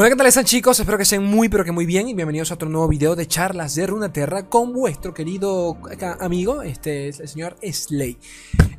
[0.00, 0.80] Hola, ¿qué tal están chicos?
[0.80, 3.26] Espero que estén muy pero que muy bien y bienvenidos a otro nuevo video de
[3.26, 5.76] charlas de Runeterra con vuestro querido
[6.20, 8.16] amigo, este es el señor Slay.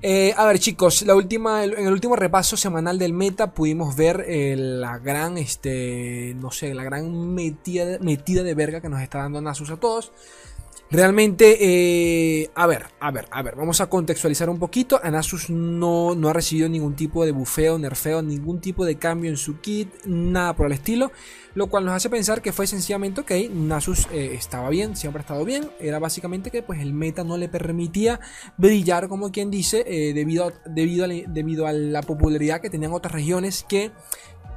[0.02, 4.26] Eh, a ver chicos, la última, en el último repaso semanal del meta pudimos ver
[4.27, 9.20] eh, la gran, este, no sé, la gran metida, metida de verga que nos está
[9.20, 10.12] dando Nasus a todos.
[10.92, 15.00] Realmente, eh, a ver, a ver, a ver, vamos a contextualizar un poquito.
[15.02, 19.38] Anasus no, no ha recibido ningún tipo de bufeo, nerfeo, ningún tipo de cambio en
[19.38, 21.13] su kit, nada por el estilo.
[21.54, 25.23] Lo cual nos hace pensar que fue sencillamente, ok, Nasus eh, estaba bien, siempre ha
[25.23, 25.70] estado bien.
[25.80, 28.20] Era básicamente que pues el meta no le permitía
[28.58, 33.66] brillar, como quien dice, eh, debido, debido, debido a la popularidad que tenían otras regiones
[33.68, 33.91] que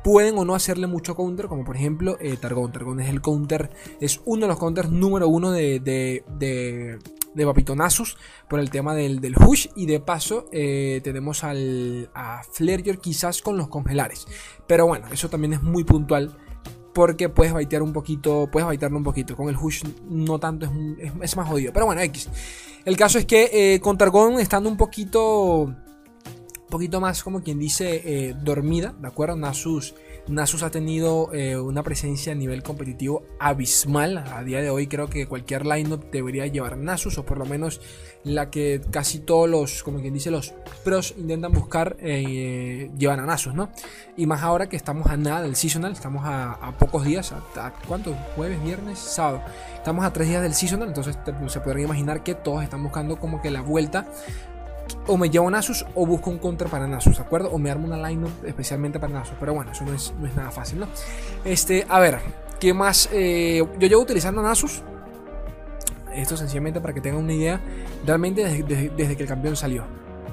[0.04, 2.70] pueden o no hacerle mucho counter, como por ejemplo eh, Targon.
[2.70, 6.22] Targon es el counter, es uno de los counters número uno de, de,
[7.34, 8.16] de, Nasus
[8.48, 9.68] por el tema del, del Hush.
[9.74, 14.27] Y de paso eh, tenemos al, a Flareyor quizás con los congelares.
[14.66, 16.36] Pero bueno, eso también es muy puntual.
[16.92, 19.34] Porque puedes baitear un poquito, puedes baitearlo un poquito.
[19.34, 20.66] Con el Hush no tanto,
[21.00, 21.72] es, es, más jodido.
[21.72, 22.28] Pero bueno, X.
[22.84, 25.74] El caso es que eh, con Targon estando un poquito
[26.75, 29.36] poquito más como quien dice eh, dormida, ¿de acuerdo?
[29.36, 29.94] Nasus,
[30.27, 34.19] Nasus ha tenido eh, una presencia a nivel competitivo abismal.
[34.19, 37.80] A día de hoy creo que cualquier lineup debería llevar Nasus, o por lo menos
[38.25, 40.52] la que casi todos los, como quien dice, los
[40.83, 43.70] pros intentan buscar, eh, llevan a Nasus, ¿no?
[44.17, 48.14] Y más ahora que estamos a nada del seasonal, estamos a, pocos días, a, ¿cuánto?
[48.34, 49.42] Jueves, viernes, sábado.
[49.77, 53.41] Estamos a tres días del seasonal, entonces se podrían imaginar que todos están buscando como
[53.41, 54.08] que la vuelta
[55.06, 57.50] o me llevo Nasus o busco un counter para Nasus, ¿de acuerdo?
[57.50, 59.36] O me armo una lineup especialmente para Nasus.
[59.38, 60.86] Pero bueno, eso no es, nada fácil, ¿no?
[61.44, 62.19] Este, a ver,
[62.58, 63.08] ¿qué más?
[63.12, 64.83] Eh, yo llevo utilizando Nasus.
[66.14, 67.61] Esto sencillamente para que tengan una idea.
[68.06, 69.84] Realmente desde, que el campeón salió.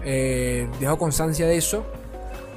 [0.03, 1.85] Eh, dejo constancia de eso.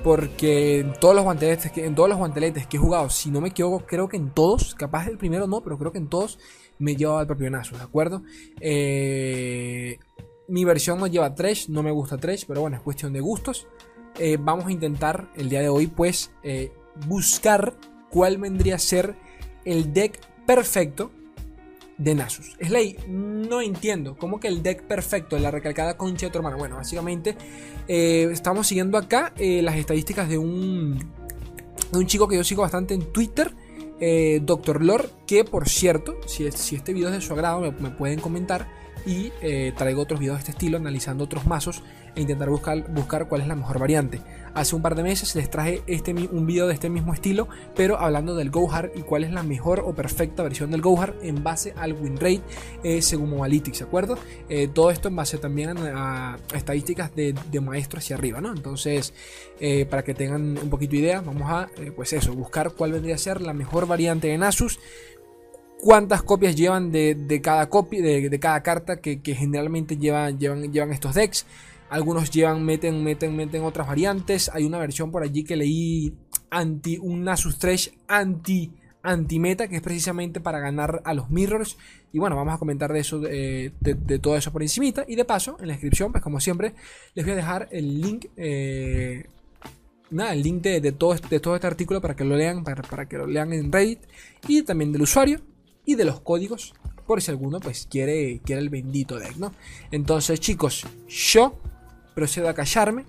[0.03, 3.41] Porque en todos los guanteletes que, en todos los guanteletes que he jugado, si no
[3.41, 6.39] me equivoco, creo que en todos, capaz el primero no, pero creo que en todos
[6.79, 8.23] me llevado al propio Nasus, ¿de acuerdo?
[8.61, 9.99] Eh,
[10.49, 13.67] mi versión no lleva Trash, no me gusta Trash, pero bueno, es cuestión de gustos.
[14.19, 16.73] Eh, vamos a intentar el día de hoy, pues, eh,
[17.07, 17.75] buscar
[18.11, 19.17] cuál vendría a ser
[19.65, 21.11] el deck perfecto
[21.99, 22.57] de Nasus.
[22.63, 24.17] Slay, no entiendo.
[24.17, 26.59] ¿Cómo que el deck perfecto la recalcada concha de tu hermano?
[26.59, 27.37] Bueno, básicamente
[27.89, 30.99] eh, estamos siguiendo acá las estadísticas de un,
[31.93, 33.55] de un chico que yo sigo bastante en Twitter.
[34.43, 38.69] Doctor Lore, que por cierto, si, este video es de su agrado, me pueden comentar
[39.07, 41.83] y eh, traigo otros videos de este estilo analizando otros mazos
[42.15, 44.21] e intentar buscar, buscar cuál es la mejor variante.
[44.55, 47.99] Hace un par de meses les traje este, un video de este mismo estilo, pero
[47.99, 51.75] hablando del Gohar y cuál es la mejor o perfecta versión del Gohar en base
[51.77, 52.43] al win rate
[52.85, 54.17] eh, según Mobalytics, ¿de acuerdo?
[54.49, 58.53] Eh, todo esto en base también a, estadísticas de, maestro hacia arriba, ¿no?
[58.53, 59.15] Entonces,
[59.89, 63.19] para que tengan un poquito de idea, vamos a, pues eso, buscar cuál vendría a
[63.19, 64.79] ser la mejor variante de Nasus
[65.81, 71.15] cuántas copias llevan de, cada copia, de, cada carta que, generalmente llevan, llevan, llevan estos
[71.15, 71.47] decks.
[71.91, 74.51] Algunos llevan, meten, meten, meten otras variantes.
[74.53, 76.15] Hay una versión por allí que leí
[76.51, 81.77] anti, un Nasus Thresh anti, anti meta, que es precisamente para ganar a los mirrors.
[82.13, 83.73] Y bueno, vamos a comentar de eso, de,
[84.21, 85.05] todo eso por encimita.
[85.07, 86.75] Y de paso, en la descripción, pues como siempre,
[87.15, 88.27] les voy a dejar el link.
[88.37, 89.27] Eh,
[90.11, 93.07] nada, el link de, todo, de todo este artículo para que lo lean, para, para
[93.07, 94.01] que lo lean en Reddit.
[94.49, 95.41] Y también del usuario
[95.85, 96.75] y de los códigos
[97.07, 99.53] por si alguno pues quiere, quiere el bendito deck, ¿no?
[99.91, 101.61] Entonces chicos, yo
[102.15, 103.05] procedo a callarme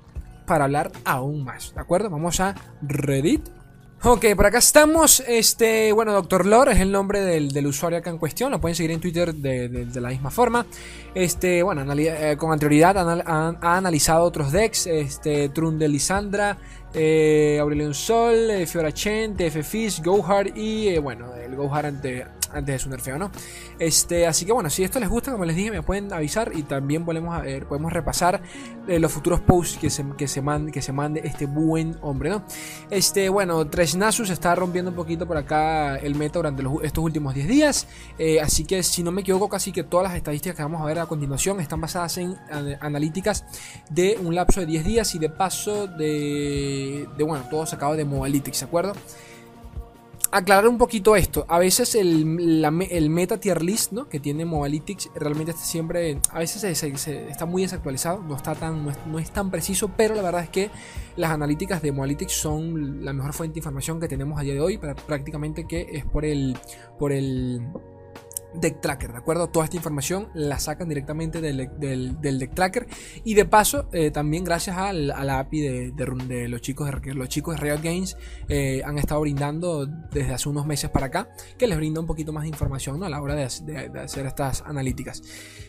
[0.46, 2.09] para hablar aún más, ¿de acuerdo?
[2.09, 3.47] Vamos a Reddit.
[4.03, 8.19] Ok, por acá estamos, este, bueno, Doctor Lore es el nombre del, usuario acá en
[8.19, 10.68] cuestión, lo pueden seguir en Twitter de, la misma forma.
[11.16, 16.57] Este, bueno, eh, con anterioridad ha, analizado otros decks, este, Trun de Lisandra,
[16.94, 22.25] eh, Aurelion Sol, eh, Fiora Chen, TF Fish, Gohard y, eh, bueno, el Gohard ante
[22.56, 23.32] antes de su nerfeo, ¿no?
[23.80, 26.64] Este, así que bueno, si esto les gusta, como les dije, me pueden avisar y
[26.64, 28.42] también podemos, ver, podemos repasar
[28.88, 32.30] eh, los futuros posts que se, que, se mande, que se mande este buen hombre,
[32.30, 32.44] ¿no?
[32.90, 37.34] Este, bueno, Tres Nasus está rompiendo un poquito por acá el meta durante estos últimos
[37.34, 37.88] 10 días,
[38.18, 40.86] eh, así que si no me equivoco, casi que todas las estadísticas que vamos a
[40.86, 42.36] ver a continuación están basadas en
[42.80, 43.46] analíticas
[43.90, 48.06] de un lapso de 10 días y de paso de, de bueno, todo sacado de
[48.06, 48.94] Mobalytics, ¿de acuerdo?
[50.36, 51.46] Aclarar un poquito esto.
[51.48, 54.10] A veces el, meta tier list ¿no?
[54.10, 56.20] que tiene Mobalytics realmente está siempre.
[56.30, 60.44] A veces está muy desactualizado, no, está tan, no es, tan preciso, pero la verdad
[60.44, 60.70] es que
[61.16, 64.60] las analíticas de Mobalytics son la mejor fuente de información que tenemos a día de
[64.60, 64.78] hoy.
[64.78, 66.58] Prácticamente que es por el.
[67.00, 67.62] por el
[68.60, 69.48] deck tracker, ¿de acuerdo?
[69.48, 72.88] Toda esta información la sacan directamente del, del, deck tracker
[73.24, 77.56] y de paso eh, también gracias a la API de, los chicos de los chicos
[77.56, 78.18] de Riot Games
[78.48, 82.34] eh, han estado brindando desde hace unos meses para acá que les brinda un poquito
[82.34, 85.22] más de información a la hora de, hacer estas analíticas.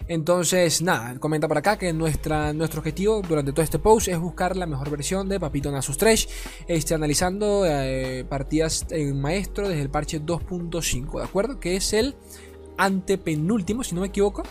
[0.09, 4.67] Entonces, nada, comenta por acá que nuestro objetivo durante todo este post es buscar la
[4.67, 6.29] mejor versión de Papito Nasus 3,
[6.69, 11.59] este, analizando eh, partidas en maestro desde el parche 2.5, ¿de acuerdo?
[11.59, 12.17] Que es el
[12.77, 14.43] antepenúltimo, si no me equivoco.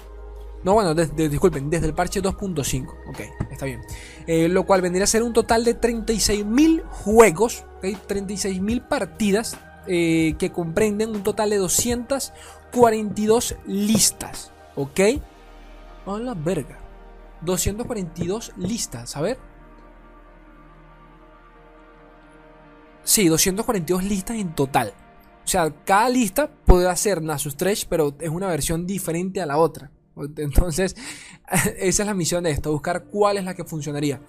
[0.63, 2.88] No, bueno, disculpen, desde el parche 2.5.
[3.07, 3.19] Ok,
[3.51, 3.81] está bien.
[4.25, 7.95] Eh, lo cual vendría a ser un total de 36.000 juegos, ¿okay?
[7.95, 14.51] 36.000 partidas eh, que comprenden un total de 242 listas.
[14.75, 15.00] ¿Ok?
[16.07, 16.80] A la verga.
[17.42, 19.38] 242 listas, a ver.
[23.04, 24.95] Sí, 242 listas en total.
[25.45, 29.57] O sea, cada lista puede hacer Nasus Trash, pero es una versión diferente a la
[29.57, 29.92] otra.
[30.38, 30.95] Entonces,
[31.77, 34.19] esa es la misión de esto, buscar cuál es la que funcionaría.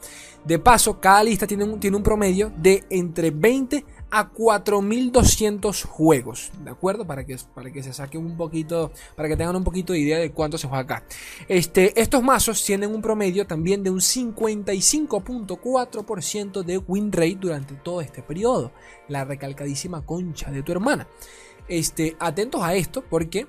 [0.45, 6.51] De paso, cada lista tiene un, tiene un promedio de entre 20 a 4200 juegos,
[6.65, 7.07] ¿de acuerdo?
[7.07, 10.19] Para que, para que se saque un poquito, para que tengan un poquito de idea
[10.19, 11.05] de cuánto se juega acá.
[11.49, 18.01] Este, estos mazos tienen un promedio también de un 55.4% de win rate durante todo
[18.01, 18.73] este periodo.
[19.09, 21.07] La recalcadísima concha de tu hermana.
[21.69, 23.47] Este, atentos a esto porque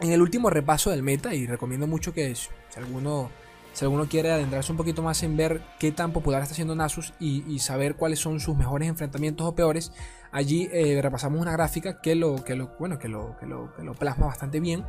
[0.00, 3.30] en el último repaso del meta, y recomiendo mucho que si alguno
[3.76, 7.12] si alguno quiere adentrarse un poquito más en ver qué tan popular está siendo Nasus
[7.20, 9.92] y, saber cuáles son sus mejores enfrentamientos o peores,
[10.32, 14.28] allí eh, repasamos una gráfica que lo, que lo, bueno, que lo, que lo, plasma
[14.28, 14.86] bastante bien,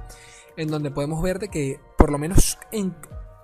[0.55, 2.95] en donde podemos ver de que por lo menos en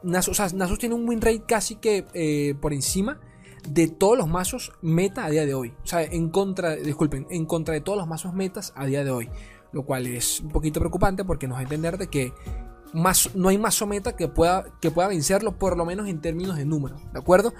[0.01, 3.19] Nasus, Nasus tiene un win rate casi que eh, por encima
[3.67, 5.73] de todos los mazos meta a día de hoy.
[5.83, 9.11] O sea, en contra, disculpen, en contra de todos los mazos metas a día de
[9.11, 9.29] hoy.
[9.73, 12.31] Lo cual es un poquito preocupante porque nos va a entender de que
[12.93, 16.65] no hay más meta que pueda, que pueda vencerlo, por lo menos en términos de
[16.65, 17.53] número, ¿de acuerdo?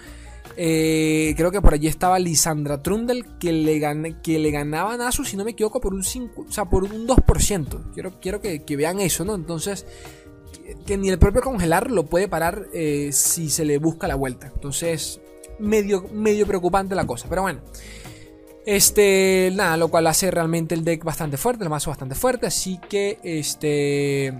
[0.56, 3.82] Eh, creo que por allí estaba Lisandra Trundle que le,
[4.22, 6.84] que le ganaba a Nasu, si no me equivoco, por un 5, o sea, por
[6.84, 7.94] un 2%.
[7.94, 9.36] Quiero, quiero que, vean eso, ¿no?
[9.36, 9.86] Entonces,
[10.86, 14.52] que, ni el propio congelar lo puede parar eh, si se le busca la vuelta.
[14.54, 15.20] Entonces,
[15.60, 17.28] medio, medio preocupante la cosa.
[17.30, 17.62] Pero bueno.
[18.66, 22.48] Este, nada, lo cual hace realmente el deck bastante fuerte, el mazo bastante fuerte.
[22.48, 24.34] Así que, este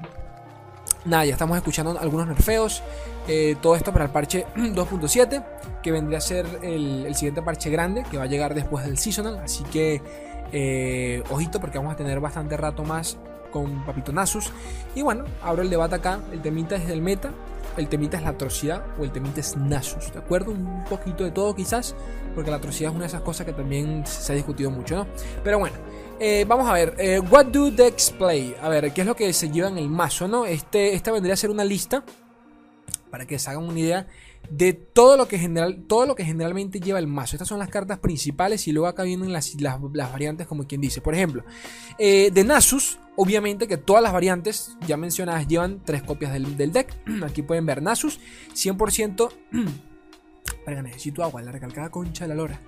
[1.06, 2.82] Nada, ya estamos escuchando algunos nerfeos.
[3.28, 5.44] Eh, todo esto para el parche 2.7,
[5.82, 9.40] que vendría a ser el, siguiente parche grande que va a llegar después del seasonal.
[9.40, 10.02] Así que,
[10.54, 13.18] eh, ojito, porque vamos a tener bastante rato más
[13.52, 14.52] con Papito Nasus.
[14.96, 16.20] Y bueno, abro el debate acá.
[16.32, 17.32] El temita es del meta,
[17.76, 20.14] el temita es la atrocidad o el temita es Nasus.
[20.14, 20.52] ¿De acuerdo?
[20.52, 21.96] Un poquito de todo, quizás,
[22.34, 25.08] porque la atrocidad es una de esas cosas que también se ha discutido mucho, ¿no?
[25.44, 25.76] Pero bueno.
[26.20, 28.56] Eh, vamos a ver, eh, what do decks play?
[28.62, 30.46] A ver, ¿qué es lo que se lleva en el mazo, no?
[30.46, 32.04] Este, esta vendría a ser una lista
[33.10, 34.08] para que se hagan una idea
[34.50, 37.36] de todo lo que general, todo lo que generalmente lleva el mazo.
[37.36, 39.80] Estas son las cartas principales y luego acá vienen las, las,
[40.12, 41.02] variantes como quien dice.
[41.02, 41.44] Por ejemplo,
[41.98, 46.72] eh, de Nasus, obviamente que todas las variantes ya mencionadas llevan tres copias del, del
[46.72, 46.94] deck.
[47.24, 48.20] Aquí pueden ver Nasus,
[48.54, 49.32] 100%...
[50.46, 52.60] Espera, necesito agua, la recalcada concha de la lora.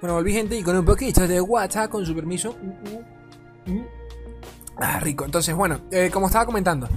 [0.00, 2.56] Bueno, volví gente y con un poquito de WhatsApp, con su permiso.
[2.60, 3.86] Mm, mm, mm.
[4.76, 5.24] Ah, rico.
[5.24, 6.88] Entonces, bueno, eh, como estaba comentando.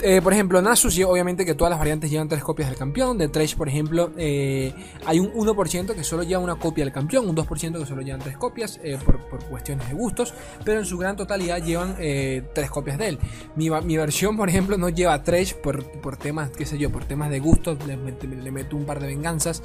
[0.00, 3.18] Eh, por ejemplo, Nasus, obviamente que todas las variantes llevan tres copias del campeón.
[3.18, 4.72] De Trash, por ejemplo, eh,
[5.04, 8.20] hay un 1% que solo lleva una copia del campeón, un 2% que solo llevan
[8.20, 13.08] tres copias por, cuestiones de gustos, pero en su gran totalidad llevan tres copias de
[13.08, 13.18] él.
[13.56, 17.30] Mi, versión, por ejemplo, no lleva Trash por, por temas, qué sé yo, por temas
[17.30, 19.64] de gustos, le, le meto un par de venganzas.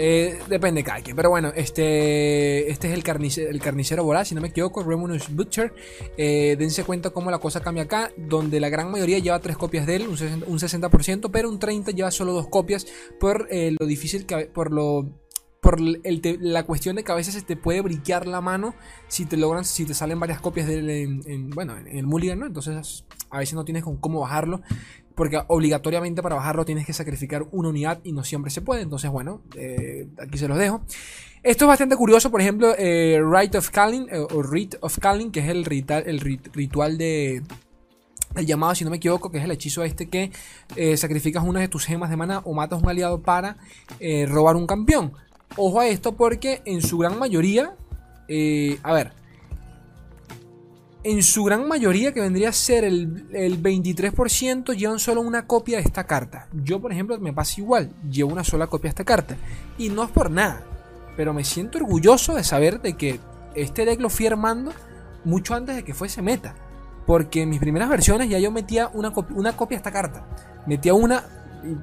[0.00, 1.16] Eh, depende de quien.
[1.16, 5.28] Pero bueno, este, este es el, carnicero, el carnicero voraz, si no me equivoco, Remunus
[5.28, 5.74] Butcher.
[6.16, 9.86] Eh, dense cuenta cómo la cosa cambia acá, donde la gran mayoría lleva tres copias
[9.86, 10.16] de él, un
[10.58, 12.86] 60%, pero un 30% lleva solo dos copias
[13.18, 14.46] por eh, lo difícil que...
[14.46, 15.08] por lo
[15.60, 18.74] por la cuestión de que a veces se te puede briquear la mano
[19.08, 20.90] si te logran, si te salen varias copias de él
[21.26, 22.46] en, bueno, en el mulligan, ¿no?
[22.46, 24.62] Entonces a veces no tienes con cómo bajarlo
[25.18, 28.82] porque obligatoriamente para bajarlo tienes que sacrificar una unidad y no siempre se puede.
[28.82, 30.80] Entonces, bueno, eh, aquí se los dejo.
[31.42, 35.32] Esto es bastante curioso, por ejemplo, eh, Rite of Calling, eh, o Rite of Calling,
[35.32, 37.42] que es el, ritual, el ritual de,
[38.36, 40.30] el llamado, si no me equivoco, que es el hechizo este que
[40.96, 43.56] sacrificas una de tus gemas de mana o matas un aliado para
[44.28, 45.14] robar un campeón.
[45.56, 47.74] Ojo a esto porque en su gran mayoría,
[48.82, 49.12] a ver,
[51.04, 55.84] en su gran mayoría, que vendría a ser el, 23%, llevan solo una copia de
[55.84, 56.48] esta carta.
[56.52, 59.36] Yo, por ejemplo, me pasa igual, llevo una sola copia de esta carta.
[59.78, 60.64] Y no es por nada,
[61.16, 63.20] pero me siento orgulloso de saber de que
[63.54, 64.72] este deck lo fui armando
[65.24, 66.54] mucho antes de que fuese meta.
[67.06, 70.26] Porque en mis primeras versiones ya yo metía una, una copia a esta carta.
[70.66, 71.24] Metía una,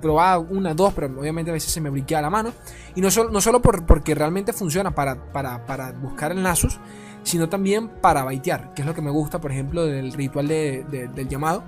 [0.02, 2.54] probaba una, dos, pero obviamente a veces se me briqueaba la mano.
[2.96, 6.80] Y no solo, no solo por, porque realmente funciona para, para, buscar el Nasus,
[7.24, 11.28] sino también para baitear, que es lo que me gusta, por ejemplo, del ritual del
[11.28, 11.64] llamado.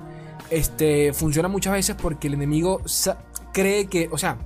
[0.49, 2.81] Este, funciona muchas veces porque el enemigo
[3.53, 4.37] cree que, o sea,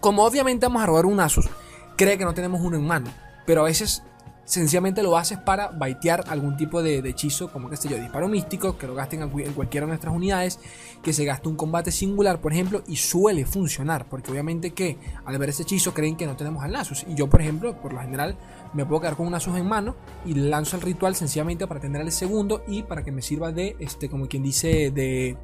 [0.00, 1.48] como obviamente vamos a robar un Nasus,
[1.96, 3.10] cree que no tenemos uno en mano,
[3.46, 4.02] pero a veces
[4.44, 8.76] sencillamente lo haces para baitear algún tipo de, hechizo, como que sé yo, disparo místico,
[8.76, 10.60] que lo gasten en cualquiera de nuestras unidades,
[11.02, 15.38] que se gaste un combate singular, por ejemplo, y suele funcionar, porque obviamente que al
[15.38, 18.00] ver ese hechizo creen que no tenemos al Nasus, y yo, por ejemplo, por lo
[18.00, 18.36] general,
[18.72, 19.94] me puedo quedar con un Nasus en mano
[20.26, 23.76] y lanzo el ritual sencillamente para tener el segundo y para que me sirva de,
[23.78, 25.36] este, como quien dice, de,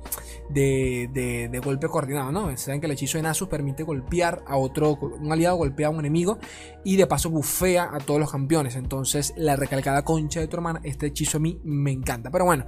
[0.48, 2.56] de, de, golpe coordinado, ¿no?
[2.56, 6.00] Saben que el hechizo de Nasus permite golpear a otro, un aliado golpea a un
[6.00, 6.38] enemigo
[6.84, 8.74] y de paso bufea a todos los campeones.
[8.76, 8.89] Entonces,
[9.36, 12.30] la recalcada concha de tu hermana, este hechizo a mí me encanta.
[12.30, 12.64] Pero bueno,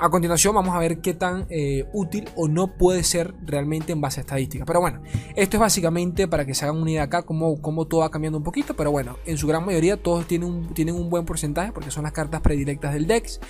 [0.00, 4.00] a continuación vamos a ver qué tan eh, útil o no puede ser realmente en
[4.00, 4.64] base a estadística.
[4.64, 5.02] Pero bueno,
[5.36, 8.38] esto es básicamente para que se hagan una idea acá cómo, cómo todo va cambiando
[8.38, 8.74] un poquito.
[8.74, 12.04] Pero bueno, en su gran mayoría todos tienen un, tienen un buen porcentaje porque son
[12.04, 13.40] las cartas predilectas del Dex.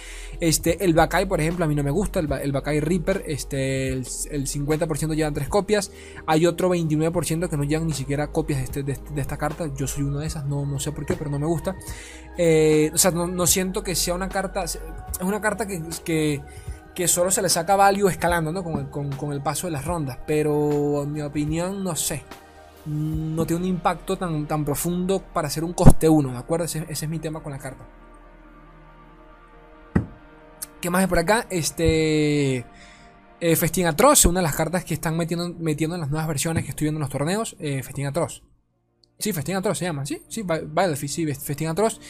[0.40, 2.20] Este, el Bakai, por ejemplo, a mí no me gusta.
[2.20, 5.90] El, el Bakai Reaper, este, el, 50% llevan tres copias.
[6.26, 9.70] Hay otro 29% que no llevan ni siquiera copias de, este, de, esta carta.
[9.76, 11.76] Yo soy una de esas, no, no sé por qué, pero no me gusta.
[12.38, 14.64] Eh, o sea, no, siento que sea una carta.
[14.64, 14.78] Es
[15.20, 16.19] una carta que que,
[17.08, 18.62] solo se le saca value escalando ¿no?
[18.62, 20.18] con, el, paso de las rondas.
[20.26, 22.22] Pero en mi opinión, no sé.
[22.86, 26.64] No tiene un impacto tan, tan profundo para hacer un coste 1, ¿de acuerdo?
[26.64, 27.84] Ese, es mi tema con la carta.
[30.80, 31.46] ¿Qué más hay por acá?
[31.50, 32.64] Este.
[33.42, 36.64] Eh, Festín Atroz, una de las cartas que están metiendo, metiendo en las nuevas versiones
[36.64, 37.56] que estoy viendo en los torneos.
[37.58, 38.42] Eh, Festín Atroz.
[39.20, 42.00] Sí, Festín Atroz se llama, sí, sí, Battlefield, sí, Festín Atroz.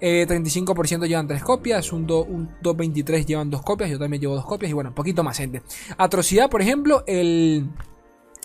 [0.00, 4.70] 35% eh, llevan 3 copias, un, 2.23 llevan 2 copias, yo también llevo 2 copias
[4.70, 5.62] y bueno, un poquito más gente.
[5.98, 7.68] Atrocidad, por ejemplo, el...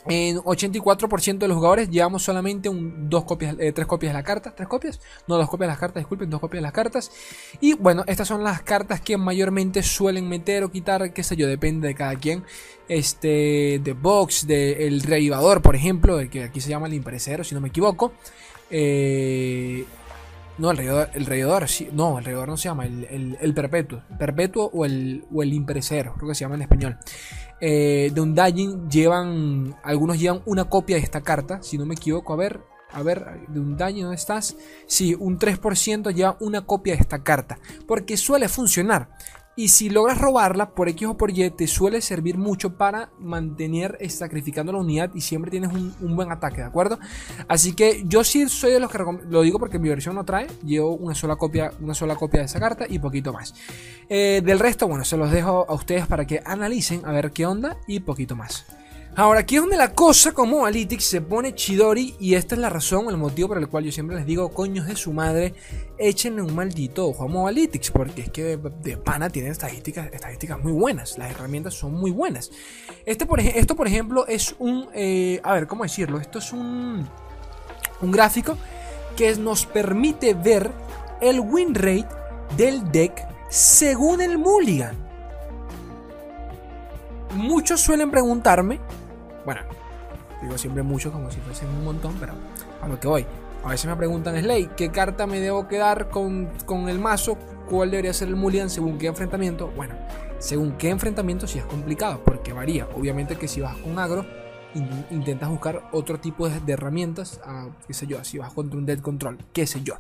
[0.08, 4.24] En 84% de los jugadores llevamos solamente un, dos copias, eh, tres copias de la
[4.24, 4.54] carta.
[4.56, 5.00] ¿Tres copias?
[5.28, 7.12] No, dos copias de las cartas, disculpen, dos copias de las cartas.
[7.60, 11.48] Y bueno, estas son las cartas que mayormente suelen meter o quitar, qué sé yo,
[11.48, 12.44] depende de cada quien.
[12.88, 17.56] Este, de Box, de el reavivador, por ejemplo, que aquí se llama el impresero, si
[17.56, 18.14] no me equivoco.
[18.70, 19.86] Eh,
[20.58, 20.78] no, el
[21.26, 24.02] reyodor, el sí, no, el reyodor no se llama, el, perpetuo.
[24.18, 26.98] Perpetuo o el, o el impresero, creo que se llama en español.
[27.62, 31.96] Eh, de un Dajin llevan, algunos llevan una copia de esta carta, si no me
[31.96, 34.56] equivoco, a ver, a ver, de un daño, ¿dónde estás?
[34.88, 37.60] Sí, un 3% lleva una copia de esta carta.
[37.88, 39.10] Porque suele funcionar.
[39.58, 43.98] Y si logras robarla por X o por Y, te suele servir mucho para mantener
[44.02, 47.00] eh, sacrificando la unidad y siempre tienes un, buen ataque, ¿de acuerdo?
[47.48, 50.48] Así que yo sí soy de los que lo digo porque mi versión no trae,
[50.64, 53.54] llevo una sola copia, una sola copia de esa carta y poquito más.
[54.10, 57.46] Eh, del resto, bueno, se los dejo a ustedes para que analicen a ver qué
[57.46, 58.66] onda y poquito más.
[59.18, 62.70] Ahora, aquí es donde la cosa como Analytics se pone chidori y esta es la
[62.70, 65.54] razón, el motivo por el cual yo siempre les digo, coños de su madre,
[65.98, 70.74] échenle un maldito ojo a Mobalytics, porque es que de, pana tienen estadísticas, estadísticas muy
[70.74, 72.52] buenas, las herramientas son muy buenas.
[73.06, 76.20] Este, por, esto, por ejemplo, es un, eh, a ver, ¿cómo decirlo?
[76.20, 77.08] Esto es un,
[78.02, 78.58] un gráfico
[79.16, 80.70] que nos permite ver
[81.22, 82.10] el win rate
[82.58, 84.98] del deck según el Mulligan.
[87.34, 88.82] Muchos suelen preguntarme
[89.46, 89.62] bueno,
[90.42, 92.34] digo siempre mucho como si fuesen un montón, pero
[92.82, 93.26] a lo que voy.
[93.64, 96.50] A veces me preguntan, Slay, ¿qué carta me debo quedar con,
[96.88, 97.36] el mazo?
[97.68, 99.72] ¿Cuál debería ser el Mulligan según qué enfrentamiento?
[99.76, 99.96] Bueno,
[100.38, 102.88] según qué enfrentamiento sí es complicado, porque varía.
[102.96, 104.24] Obviamente que si vas con agro,
[105.10, 107.40] intentas buscar otro tipo de, herramientas,
[107.88, 109.96] qué sé yo, si vas contra un dead control, qué sé yo.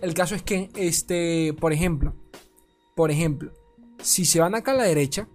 [0.00, 2.14] El caso es que, este, por ejemplo,
[2.94, 3.52] por ejemplo,
[4.00, 5.28] si se van acá a la derecha,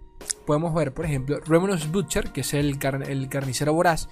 [0.46, 4.10] podemos ver, por ejemplo, Remonos Butcher, que es el, el carnicero voraz,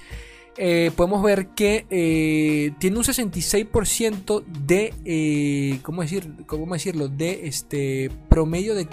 [0.58, 7.10] eh, podemos ver que eh, tiene un 66% de, eh, ¿cómo, decir, ¿cómo decirlo?
[7.10, 8.86] De este promedio de,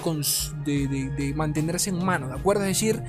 [0.65, 2.63] de, mantenerse en mano, ¿de acuerdo?
[2.63, 3.03] Es decir,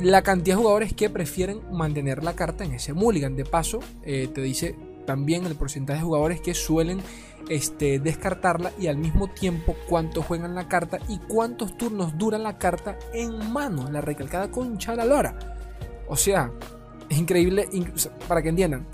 [0.00, 3.36] la cantidad de jugadores que prefieren mantener la carta en ese mulligan.
[3.36, 4.74] De paso, te dice
[5.06, 6.98] también el porcentaje de jugadores que suelen
[7.48, 12.58] este, descartarla y al mismo tiempo cuánto juegan la carta y cuántos turnos dura la
[12.58, 15.56] carta en mano, la recalcada concha de lora.
[16.08, 16.50] O sea,
[17.08, 17.68] es increíble,
[18.28, 18.86] para que entiendan,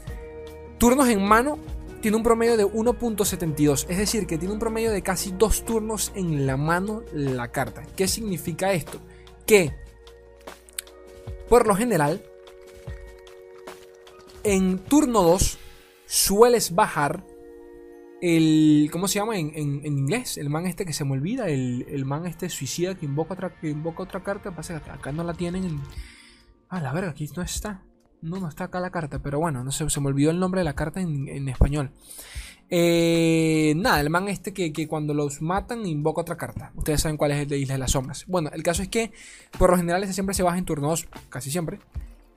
[0.79, 1.59] turnos en mano
[2.01, 6.11] tiene un promedio de 1.72, es decir, que tiene un promedio de casi dos turnos
[6.15, 7.85] en la mano la carta.
[7.97, 8.99] ¿Qué significa esto?
[9.47, 9.73] Que,
[11.49, 12.21] por lo general,
[14.43, 15.59] en turno 2
[16.07, 17.25] sueles bajar
[18.23, 18.89] el.
[18.93, 20.39] ¿Cómo se llama en, inglés?
[20.39, 21.49] El man este que se me olvida.
[21.49, 24.55] El, man este suicida que invoca otra, que invoca otra carta.
[24.55, 25.81] Pasa que acá no la tienen en.
[26.69, 27.83] Ah, la verga, aquí no está.
[28.23, 29.19] No, no está acá la carta.
[29.19, 31.91] Pero bueno, no sé, se me olvidó el nombre de la carta en, español.
[32.71, 36.73] Eh, nada, el man este que, cuando los matan invoca otra carta.
[36.77, 38.25] Ustedes saben cuál es el de Isla de las Sombras.
[38.29, 39.11] Bueno, el caso es que
[39.59, 41.81] por lo general ese siempre se baja en turnos, casi siempre,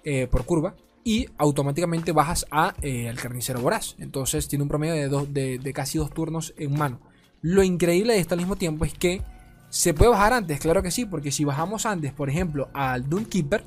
[0.04, 0.75] eh, por curva
[1.06, 3.96] y automáticamente bajas a, eh, al carnicero voraz.
[4.00, 7.00] Entonces tiene un promedio de, dos, de, casi dos turnos en mano.
[7.42, 9.22] Lo increíble de esto al mismo tiempo es que
[9.70, 13.64] se puede bajar antes, claro que sí, porque si bajamos antes, por ejemplo, al Doomkeeper,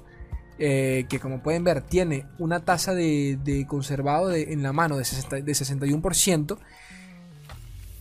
[0.58, 5.52] eh, que como pueden ver tiene una tasa de, conservado en la mano de, de
[5.52, 6.58] 61%,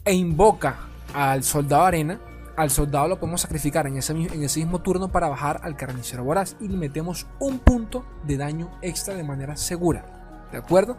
[0.03, 0.79] e invoca
[1.13, 2.19] al soldado arena,
[2.57, 6.67] al soldado lo podemos sacrificar en ese, mismo turno para bajar al carnicero voraz y
[6.67, 10.47] le metemos un punto de daño extra de manera segura.
[10.51, 10.97] ¿De acuerdo?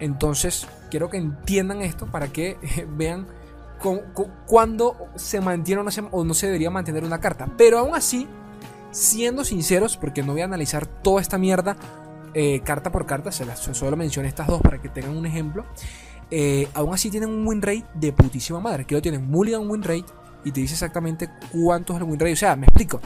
[0.00, 3.28] Entonces, quiero que entiendan esto para que eh, vean
[4.46, 7.48] cuándo se mantiene o no se, o no se debería mantener una carta.
[7.56, 8.26] Pero aún así,
[8.90, 11.76] siendo sinceros, porque no voy a analizar toda esta mierda
[12.34, 15.64] eh, carta por carta, se las, solo mencioné estas dos para que tengan un ejemplo.
[16.32, 18.84] Eh, aún así tienen un win rate de putísima madre.
[18.84, 20.06] Que lo tienen mulligan win rate
[20.44, 22.32] y te dice exactamente cuánto es el win rate.
[22.32, 23.00] O sea, me explico.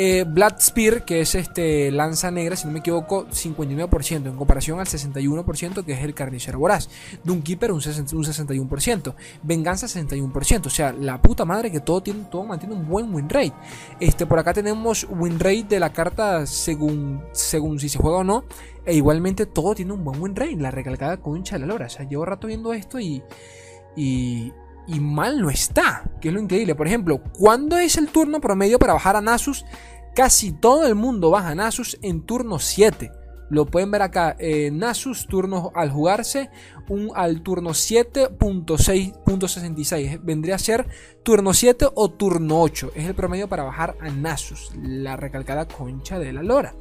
[0.00, 4.78] Eh, Blood Spear, que es este lanza negra, si no me equivoco, 59% en comparación
[4.78, 6.88] al 61% que es el carnicero voraz.
[7.24, 9.14] Doomkeeper un, 61%.
[9.42, 10.66] Venganza 61%.
[10.66, 13.54] O sea, la puta madre que todo, tiene, todo mantiene un buen win rate.
[13.98, 18.24] Este, por acá tenemos win rate de la carta según, según si se juega o
[18.24, 18.44] no.
[18.84, 20.56] E igualmente todo tiene un buen win rate.
[20.58, 21.86] La recalcada concha de la lora.
[21.86, 23.20] O sea, llevo rato viendo esto y,
[23.96, 24.52] y,
[24.88, 26.74] y mal no está, que es lo increíble.
[26.74, 29.66] Por ejemplo, ¿cuándo es el turno promedio para bajar a Nasus?
[30.14, 33.12] Casi todo el mundo baja a Nasus en turno 7.
[33.50, 36.50] Lo pueden ver acá, eh, Nasus turno al jugarse
[36.88, 40.20] un, al turno 7.6.66.
[40.22, 40.86] Vendría a ser
[41.22, 42.90] turno 7 o turno 8.
[42.94, 46.74] Es el promedio para bajar a Nasus, la recalcada concha de la lora.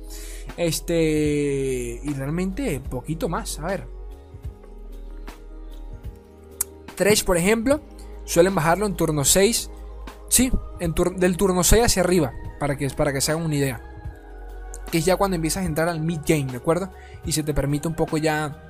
[0.55, 3.85] Este, y realmente poquito más, a ver.
[6.95, 7.79] Thresh, por ejemplo,
[8.27, 9.71] Suelen bajarlo en turno 6.
[10.29, 13.81] Sí, en del turno 6 hacia arriba, para que, para que se hagan una idea.
[14.91, 16.91] Que es ya cuando empiezas a entrar al mid game, ¿de acuerdo?
[17.25, 18.63] Y se te permite un poco ya.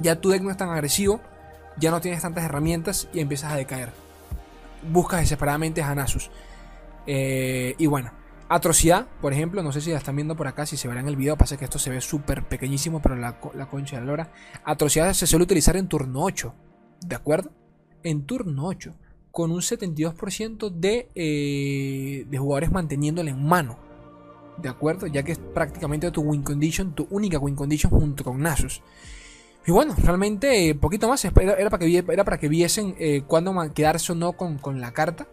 [0.00, 1.20] Ya tu deck no es tan agresivo,
[1.76, 3.92] ya no tienes tantas herramientas y empiezas a decaer.
[4.90, 6.30] Buscas desesperadamente a Nasus.
[7.06, 8.12] Eh, y bueno,
[8.48, 11.08] Atrocidad, por ejemplo, no sé si la están viendo por acá, si se verá en
[11.08, 14.06] el video, pasa que esto se ve súper pequeñísimo, pero la, la concha de la
[14.06, 14.32] lora.
[14.64, 16.54] Atrocidad se suele utilizar en turno 8,
[17.02, 17.50] ¿de acuerdo?
[18.02, 18.94] En turno 8,
[19.30, 23.78] con un 72% de, eh, de jugadores manteniéndole en mano.
[24.56, 25.06] ¿De acuerdo?
[25.06, 28.82] Ya que es prácticamente tu win condition, tu única win condition junto con Nasus.
[29.66, 31.24] Y bueno, realmente eh, poquito más.
[31.24, 34.92] Era, para, que, era para que viesen eh, cuándo quedarse o no con, con la
[34.92, 35.28] carta.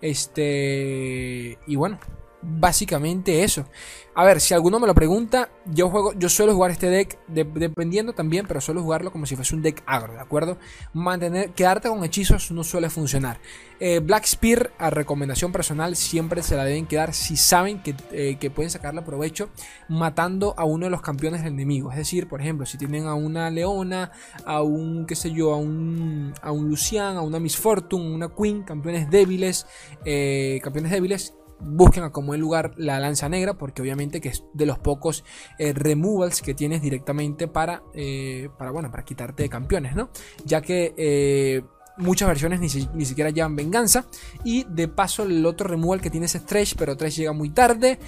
[0.00, 1.58] Este.
[1.66, 1.98] Y bueno,
[2.42, 3.66] básicamente eso.
[4.14, 8.12] A ver, si alguno me lo pregunta, yo juego, yo suelo jugar este deck dependiendo
[8.12, 10.58] también, pero suelo jugarlo como si fuese un deck agro, ¿de acuerdo?
[10.92, 13.40] Mantener, quedarte con hechizos no suele funcionar.
[13.80, 18.36] Eh, Black Spear, a recomendación personal, siempre se la deben quedar si saben que, eh,
[18.38, 19.48] que, pueden sacarle provecho
[19.88, 21.90] matando a uno de los campeones del enemigo.
[21.90, 24.12] Es decir, por ejemplo, si tienen a una Leona,
[24.44, 28.28] a un, qué sé yo, a un, a un Lucian, a una Miss Fortune, una
[28.28, 29.66] Queen, campeones débiles,
[30.04, 34.44] eh, campeones débiles busquen a como el lugar la lanza negra, porque obviamente que es
[34.52, 35.24] de los pocos
[35.58, 40.10] eh, removals que tienes directamente para, eh, para, bueno, para quitarte de campeones, ¿no?
[40.44, 41.62] Ya que eh,
[41.98, 44.06] muchas versiones ni, siquiera llevan venganza.
[44.44, 47.98] Y de paso el otro removal que tienes es Thresh, pero Thresh llega muy tarde.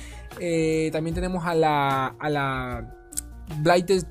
[0.93, 2.07] también tenemos a la...
[2.19, 3.01] A la
[3.59, 4.05] Blighted,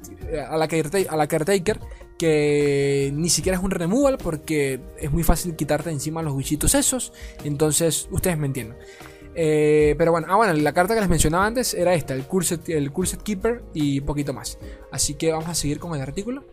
[0.47, 0.67] a la,
[1.09, 1.79] a la Caretaker,
[2.19, 7.13] que ni siquiera es un removal porque es muy fácil quitarte encima los bichitos esos.
[7.43, 8.77] Entonces, ustedes me entienden.
[9.35, 12.69] Eh, pero bueno, ah, bueno, la carta que les mencionaba antes era esta, el Cursed,
[12.69, 12.91] el
[13.23, 14.57] Keeper y poquito más.
[14.91, 16.43] Así que vamos a seguir con el artículo.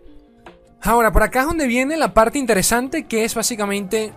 [0.82, 4.12] Ahora, por acá es donde viene la parte interesante que es básicamente...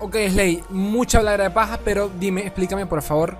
[0.00, 3.36] Ok, Slay, mucha hablar de paja, pero dime, explícame por favor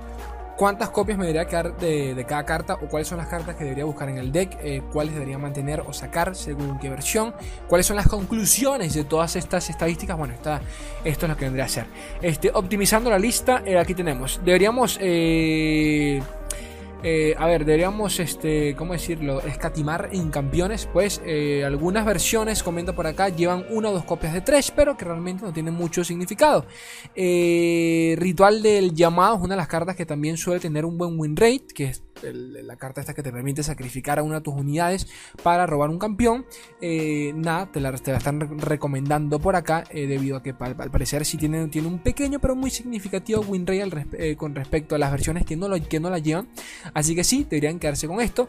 [0.62, 3.84] cuántas copias me debería quedar de, cada carta o cuáles son las cartas que debería
[3.84, 7.34] buscar en el deck, eh, cuáles debería mantener o sacar según qué versión,
[7.66, 10.16] cuáles son las conclusiones de todas estas estadísticas.
[10.16, 10.60] Bueno, esto
[11.04, 11.86] es lo que vendría a ser.
[12.20, 14.40] Este, optimizando la lista, eh, aquí tenemos.
[14.44, 16.22] Deberíamos eh,
[17.02, 19.40] eh, a ver, deberíamos, este, ¿cómo decirlo?
[19.40, 20.88] Escatimar en campeones.
[20.92, 24.96] Pues eh, algunas versiones, comento por acá, llevan una o dos copias de tres, pero
[24.96, 26.66] que realmente no tienen mucho significado.
[27.14, 31.18] Eh, Ritual del llamado es una de las cartas que también suele tener un buen
[31.18, 35.08] win rate, que la carta esta que te permite sacrificar a una de tus unidades
[35.42, 36.46] para robar un campeón.
[36.80, 41.36] Eh, nada, te la, están recomendando por acá, eh, debido a que al, parecer sí
[41.36, 45.56] tiene, tiene, un pequeño pero muy significativo win rate con respecto a las versiones que
[45.56, 46.48] no, lo, que no la llevan.
[46.94, 48.48] Así que sí, deberían quedarse con esto.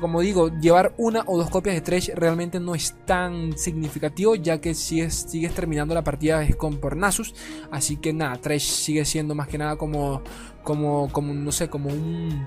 [0.00, 4.60] como digo, llevar una o dos copias de Trash realmente no es tan significativo, ya
[4.60, 7.34] que sigues, sigues terminando la partida es con por Nasus.
[7.70, 10.22] Así que nada, Trash sigue siendo más que nada como,
[10.62, 12.46] como, como no sé, como un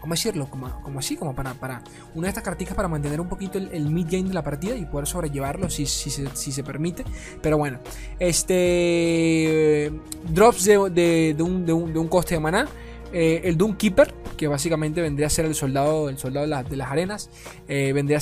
[0.00, 0.48] ¿cómo decirlo?
[0.48, 1.82] Como, como así, como para, para
[2.14, 4.84] una de estas carticas para mantener un poquito el, mid game de la partida y
[4.84, 7.04] poder sobrellevarlo si, si, se, si se permite.
[7.42, 7.78] Pero bueno,
[8.18, 9.92] este
[10.30, 12.68] drops de, de, un, de, un, de un coste de maná.
[13.12, 16.90] Eh, el Doom Keeper, que básicamente vendría a ser el soldado, el soldado de, las
[16.90, 17.30] arenas,
[17.66, 18.18] eh, vendría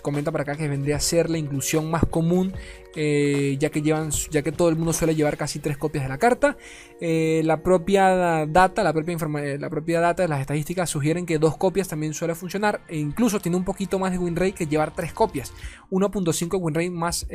[0.00, 2.54] comenta para acá que vendría a ser la inclusión más común
[2.98, 6.08] eh, ya, que llevan, ya que todo el mundo suele llevar casi tres copias de
[6.08, 6.56] la carta.
[6.98, 11.38] Eh, la propia data, la propia, eh, la propia data de las estadísticas sugieren que
[11.38, 14.94] dos copias también suele funcionar e incluso tiene un poquito más de win que llevar
[14.94, 15.52] tres copias.
[15.90, 17.26] 1.5 win más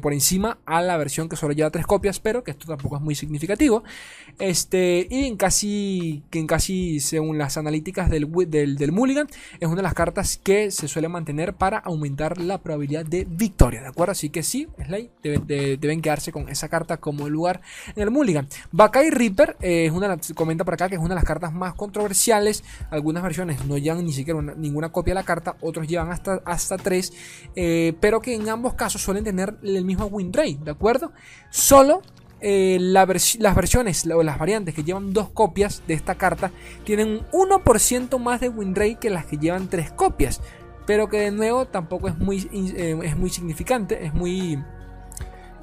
[0.00, 3.02] por encima a la versión que solo lleva tres copias, pero que esto tampoco es
[3.02, 3.82] muy significativo.
[4.38, 9.26] Este, y en casi, en casi según las analíticas del, del, del Mulligan,
[9.60, 13.82] es una de las cartas que se suele mantener para aumentar la probabilidad de victoria,
[13.82, 14.12] ¿de acuerdo?
[14.12, 17.60] Así que sí, Slay, deben, quedarse con esa carta como lugar
[17.96, 18.48] en el Mulligan.
[18.72, 21.74] Bakai Reaper eh, es una, comenta por acá que es una de las cartas más
[21.74, 22.64] controversiales.
[22.90, 26.76] Algunas versiones no llevan ni siquiera ninguna copia de la carta, otros llevan hasta, hasta
[26.76, 27.12] 3,
[27.56, 31.12] eh, pero que en ambos casos suelen tener el mismo win ¿de acuerdo?
[31.50, 32.02] Solo
[32.40, 33.06] eh, las
[33.54, 36.50] versiones o las variantes que llevan dos copias de esta carta
[36.84, 40.42] tienen un 1% más de win rate que las que llevan tres copias
[40.86, 44.62] pero que de nuevo tampoco es muy, eh, es muy significante, es muy,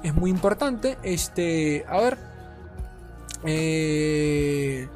[0.02, 0.98] es muy importante.
[1.02, 2.18] Este, a ver.
[3.44, 4.88] Eh,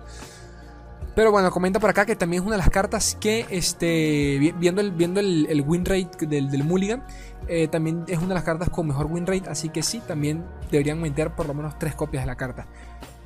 [1.14, 4.82] pero bueno, comenta por acá que también es una de las cartas que, este, viendo
[4.82, 7.02] el, viendo el, win rate del, del Mulligan,
[7.48, 10.44] eh, también es una de las cartas con mejor win rate, así que sí, también
[10.70, 12.66] deberían meter por lo menos tres copias de la carta.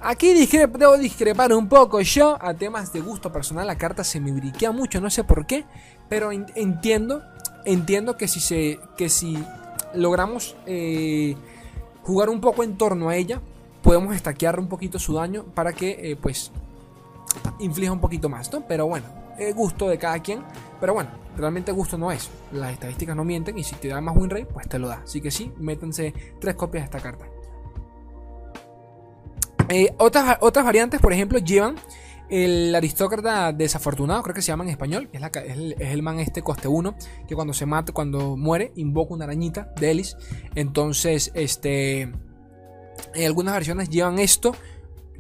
[0.03, 0.47] Aquí
[0.79, 4.73] debo discrepar un poco yo, a temas de gusto personal, la carta se me briquea
[4.73, 5.65] mucho, no sé por qué,
[6.11, 7.23] pero entiendo,
[7.65, 9.43] entiendo que si, que si
[9.95, 11.37] logramos eh,
[12.03, 13.41] jugar un poco en torno a ella,
[13.81, 16.51] podemos estaquear un poquito su daño para que eh, pues
[17.61, 18.67] inflija un poquito más, ¿no?
[18.67, 19.07] Pero bueno,
[19.39, 20.43] es gusto de cada quien.
[20.81, 22.29] Pero bueno, realmente gusto no es.
[22.53, 25.03] Las estadísticas no mienten y si te da más win rate, pues te lo da.
[25.05, 27.27] Así que sí, métanse tres copias de esta carta.
[29.69, 31.77] Eh, otras, otras variantes, por ejemplo, llevan
[32.31, 35.23] el aristócrata desafortunado, creo que se llama en español, es,
[35.81, 36.95] el, man este coste 1,
[37.27, 40.17] que cuando se mata, cuando muere, invoca una arañita de Ellis.
[40.55, 44.55] Entonces, este, en algunas versiones llevan esto.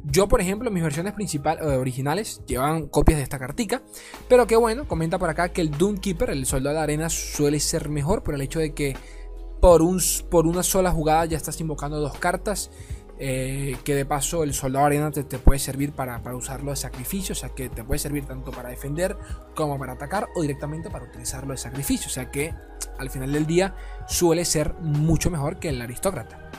[0.05, 3.83] Yo, por ejemplo, mis versiones principales, eh, originales, llevan copias de esta cartica.
[4.29, 7.61] Pero que bueno, comenta por acá que el Doom Keeper, el soldado de arena, suele
[7.61, 8.96] ser mejor por el hecho de que
[9.61, 12.70] por, un, por una sola jugada ya estás invocando dos cartas.
[13.22, 17.35] Eh, que de paso el soldado arena te, puede servir para, para, usarlo de sacrificio,
[17.35, 19.14] o sea que te puede servir tanto para defender
[19.54, 22.54] como para atacar o directamente para utilizarlo de sacrificio, o sea que
[22.98, 23.74] al final del día
[24.09, 26.50] suele ser mucho mejor que el aristócrata.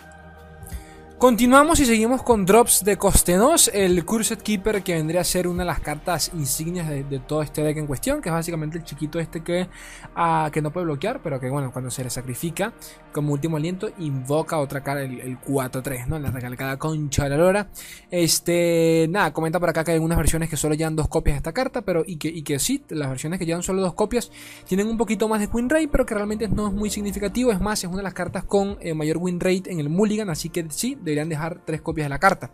[1.21, 5.47] Continuamos y seguimos con drops de coste 2, el Cursed Keeper que vendría a ser
[5.47, 8.83] una de las cartas insignias de, todo este deck en cuestión, que es básicamente el
[8.83, 9.67] chiquito este que,
[10.15, 12.73] ah, que no puede bloquear, pero que bueno, cuando se le sacrifica
[13.11, 16.17] como último aliento, invoca otra cara, el, 4-3, ¿no?
[16.17, 17.69] La recalcada concha de la lora.
[18.09, 21.37] Este, nada, comenta por acá que hay algunas versiones que solo llevan dos copias de
[21.37, 24.31] esta carta, pero y que, y que sí, las versiones que llevan solo dos copias
[24.65, 27.61] tienen un poquito más de win rate, pero que realmente no es muy significativo, es
[27.61, 30.49] más, es una de las cartas con eh, mayor win rate en el mulligan, así
[30.49, 32.51] que sí, deberían dejar tres copias de la carta.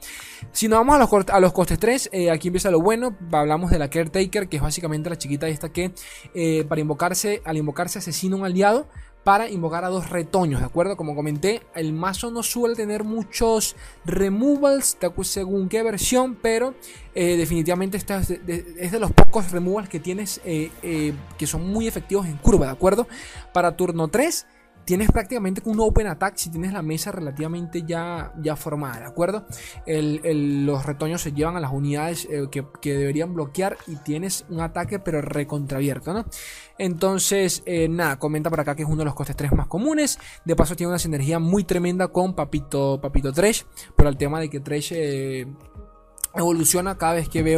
[0.52, 0.96] Si nos vamos
[1.30, 3.16] a los, costes 3, eh, aquí empieza lo bueno.
[3.32, 5.92] Hablamos de la Caretaker, que es básicamente la chiquita esta que
[6.34, 8.88] eh, para invocarse, al invocarse asesina un aliado
[9.24, 10.96] para invocar a dos retoños, ¿de acuerdo?
[10.96, 16.76] Como comenté, el mazo no suele tener muchos removals según qué versión, pero
[17.14, 22.38] eh, definitivamente esta es de, los pocos removals que tienes que son muy efectivos en
[22.38, 23.06] curva, ¿de acuerdo?
[23.52, 24.46] Para turno 3
[24.88, 29.46] tienes prácticamente un open attack si tienes la mesa relativamente ya, ya formada, ¿de acuerdo?
[29.86, 35.00] los retoños se llevan a las unidades eh, que, deberían bloquear y tienes un ataque
[35.00, 36.26] pero recontraabierto, ¿no?
[36.78, 40.20] Entonces, eh, nada, comenta por acá que es uno de los costes 3 más comunes.
[40.46, 44.50] De paso tiene una sinergia muy tremenda con Papito, Papito Tresh, por el tema de
[44.50, 44.94] que Tresh...
[46.36, 47.58] evoluciona cada vez que ve,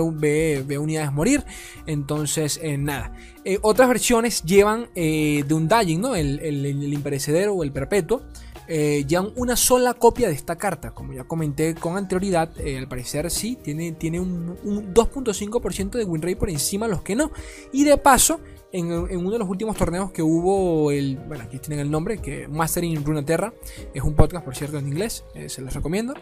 [0.65, 1.43] ve, unidades morir.
[1.85, 3.11] Entonces, eh, nada.
[3.43, 6.15] Eh, otras versiones llevan eh, de un dying, ¿no?
[6.15, 8.21] El, el, imperecedero o el perpetuo.
[8.67, 10.91] llevan una sola copia de esta carta.
[10.91, 14.55] Como ya comenté con anterioridad, al parecer sí, tiene, tiene un,
[14.93, 17.31] 2.5% de win rate por encima de los que no.
[17.73, 18.39] Y de paso,
[18.71, 22.47] en, uno de los últimos torneos que hubo, el, bueno, aquí tienen el nombre, que
[22.47, 23.53] Mastering Runeterra,
[23.93, 26.13] es un podcast, por cierto, en inglés, eh, se los recomiendo.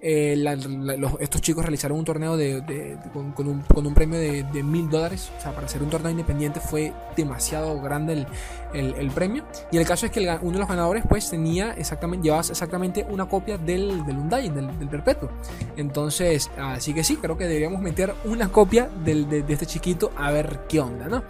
[0.00, 5.30] estos chicos realizaron un torneo de, con, un, premio de mil dólares.
[5.38, 8.26] O sea, para hacer un torneo independiente fue demasiado grande
[8.74, 9.44] el, premio.
[9.70, 13.26] Y el caso es que uno de los ganadores, pues, tenía exactamente, llevaba exactamente una
[13.26, 15.30] copia del, del Undying, del, Perpetuo.
[15.76, 20.30] Entonces, así que sí, creo que deberíamos meter una copia de, de este chiquito a
[20.32, 21.22] ver qué onda, ¿no?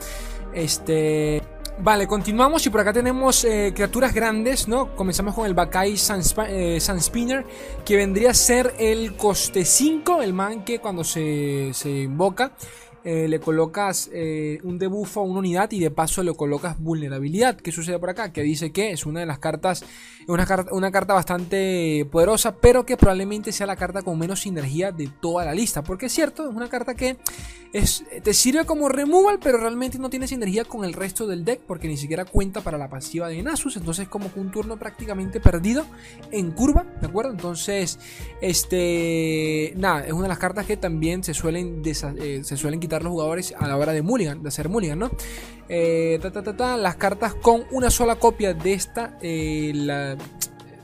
[0.54, 1.42] Este.
[1.78, 4.94] Vale, continuamos y por acá tenemos eh, criaturas grandes, ¿no?
[4.94, 7.46] Comenzamos con el Bakai eh, Sunspinner,
[7.84, 12.52] que vendría a ser el coste 5, el man que cuando se, se invoca
[13.04, 17.56] eh, le colocas eh, un debuff a una unidad y de paso le colocas vulnerabilidad.
[17.56, 18.32] ¿Qué sucede por acá?
[18.32, 19.84] Que dice que es una de las cartas,
[20.28, 24.92] una carta, una carta bastante poderosa, pero que probablemente sea la carta con menos sinergia
[24.92, 25.82] de toda la lista.
[25.82, 27.16] Porque es cierto, es una carta que
[27.72, 31.60] es, te sirve como removal, pero realmente no tiene sinergia con el resto del deck
[31.66, 33.76] porque ni siquiera cuenta para la pasiva de Nasus.
[33.76, 35.86] Entonces, como que un turno prácticamente perdido
[36.30, 37.32] en curva, ¿de acuerdo?
[37.32, 37.98] Entonces,
[38.40, 42.91] este, nada, es una de las cartas que también se suelen, eh, se suelen quitar
[43.00, 45.10] los jugadores a la hora de mulligan, de hacer mulligan, ¿no?
[45.68, 46.20] Eh,
[46.78, 50.16] las cartas con una sola copia de esta eh,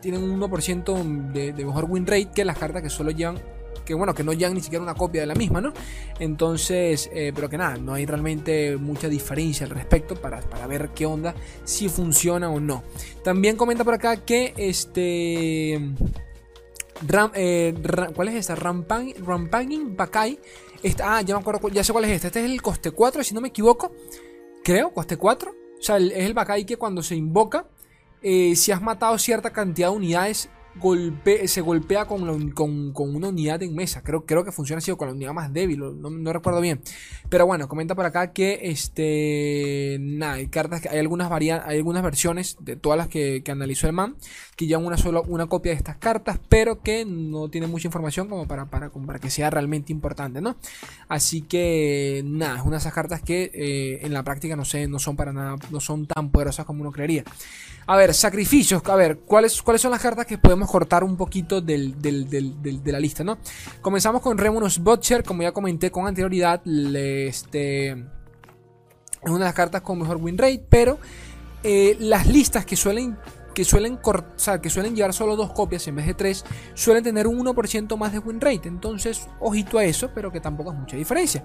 [0.01, 3.38] tienen un 1% de, mejor win rate que las cartas que solo llevan
[3.85, 5.73] que bueno, que no llevan ni siquiera una copia de la misma, ¿no?
[6.18, 10.90] Entonces, eh, pero que nada, no hay realmente mucha diferencia al respecto para, para, ver
[10.94, 12.83] qué onda, si funciona o no.
[13.25, 15.81] También comenta por acá que este...
[18.14, 18.57] ¿Cuál es esta?
[18.57, 20.38] Rampanging Bakai
[21.03, 22.29] ah, ya me acuerdo, ya sé cuál es este.
[22.29, 23.93] Este es el coste 4, si no me equivoco.
[24.64, 25.51] Creo, coste 4.
[25.51, 27.67] O sea, es el Bakai que cuando se invoca,
[28.23, 30.49] eh, si has matado cierta cantidad de unidades
[31.47, 34.03] se golpea con, con, una unidad en mesa.
[34.03, 35.81] Creo, creo que funciona así o con la unidad más débil.
[36.01, 36.81] No, recuerdo bien.
[37.29, 39.99] Pero bueno, comenta por acá que este.
[40.01, 41.69] Nada, hay cartas que hay algunas variantes.
[41.69, 44.17] Hay algunas versiones de todas las que, analizó el man.
[44.57, 46.41] Que llevan una sola una copia de estas cartas.
[46.49, 50.57] Pero que no tiene mucha información como para, para, para que sea realmente importante, ¿no?
[51.09, 54.88] Así que nada, es una de esas cartas que eh, en la práctica no sé,
[54.88, 55.57] no son para nada.
[55.71, 57.25] No son tan poderosas como uno creería.
[57.87, 58.83] A ver, sacrificios.
[58.85, 63.24] A ver, ¿cuáles, cuáles son las cartas que podemos cortar un poquito de la lista,
[63.24, 63.38] ¿no?
[63.81, 67.96] Comenzamos con Remunus Butcher, como ya comenté con anterioridad, este, es
[69.24, 70.98] una de las cartas con mejor win rate, pero
[71.64, 73.16] eh, las listas que suelen
[73.59, 73.99] que suelen,
[74.62, 76.44] que suelen llevar solo dos copias en vez de tres,
[76.75, 78.68] suelen tener un 1% más de win rate.
[78.68, 81.42] Entonces, ojito a eso, pero que tampoco es mucha diferencia.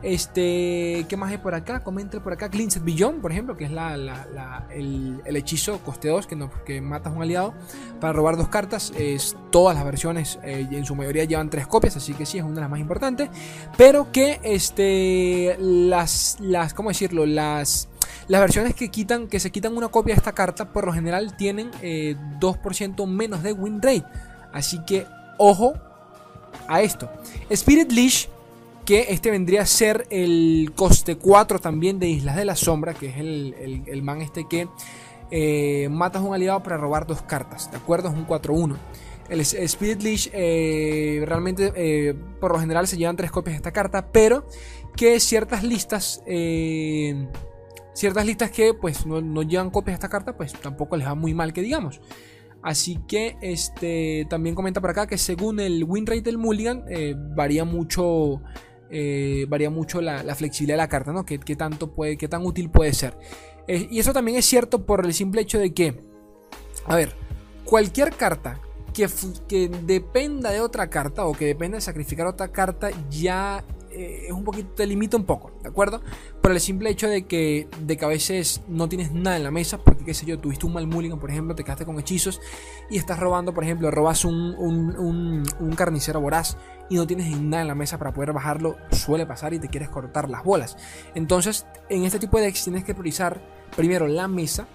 [0.00, 1.82] Este, ¿Qué más hay por acá?
[1.82, 6.36] Comente por acá Cleansed Beyond, por ejemplo, que es la, el, hechizo coste 2 que,
[6.36, 7.52] no, que matas a un aliado
[8.00, 8.92] para robar dos cartas.
[8.96, 12.44] Es, todas las versiones, eh, en su mayoría, llevan tres copias, así que sí, es
[12.44, 13.28] una de las más importantes.
[13.76, 17.26] Pero que este, las, las ¿cómo decirlo?
[17.26, 17.88] Las
[18.28, 21.36] las versiones que, quitan, que se quitan una copia de esta carta por lo general
[21.36, 24.04] tienen 2% eh, menos de win rate.
[24.52, 25.06] Así que
[25.38, 25.74] ojo
[26.68, 27.08] a esto.
[27.50, 28.26] Spirit Leash,
[28.84, 33.08] que este vendría a ser el coste 4 también de Islas de la Sombra, que
[33.08, 34.68] es el, man este que
[35.30, 37.70] eh, matas a un aliado para robar dos cartas.
[37.70, 38.08] ¿De acuerdo?
[38.08, 38.76] Es un 4-1.
[39.28, 44.06] El Spirit Leash eh, realmente por lo general se llevan tres copias de esta carta,
[44.12, 44.46] pero
[44.96, 46.22] que ciertas listas
[47.96, 51.34] ciertas listas que pues no, llevan copias de esta carta, pues tampoco les va muy
[51.34, 52.00] mal que digamos.
[52.62, 57.14] Así que este también comenta por acá que según el win rate del Mulligan eh,
[57.16, 58.42] varía mucho
[58.90, 61.24] eh, varía mucho la, flexibilidad de la carta, ¿no?
[61.24, 63.16] Que, tanto puede, qué tan útil puede ser.
[63.66, 66.00] Eh, y eso también es cierto por el simple hecho de que,
[66.86, 67.14] a ver,
[67.64, 68.60] cualquier carta
[68.92, 69.08] que,
[69.48, 73.64] que dependa de otra carta o que dependa de sacrificar otra carta ya
[73.96, 76.02] es un poquito, te limita un poco, ¿de acuerdo?
[76.40, 79.50] Por el simple hecho de que, de que a veces no tienes nada en la
[79.50, 82.40] mesa, porque qué sé yo, tuviste un mal mulligan, por ejemplo, te quedaste con hechizos
[82.90, 86.56] y estás robando, por ejemplo, robas un, un, carnicero voraz
[86.88, 89.88] y no tienes nada en la mesa para poder bajarlo, suele pasar y te quieres
[89.88, 90.76] cortar las bolas.
[91.14, 93.40] Entonces, en este tipo de decks tienes que priorizar
[93.76, 94.66] primero la mesa